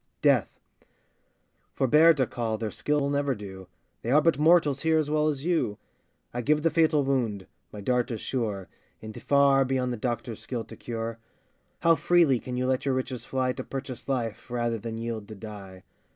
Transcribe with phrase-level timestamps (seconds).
[0.23, 0.59] DEATH.
[1.75, 3.67] Forbear to call, their skill will never do,
[4.01, 5.77] They are but mortals here as well as you:
[6.33, 8.67] I give the fatal wound, my dart is sure,
[8.99, 11.19] And far beyond the doctor's skill to cure.
[11.81, 15.35] How freely can you let your riches fly To purchase life, rather than yield to
[15.35, 15.83] die!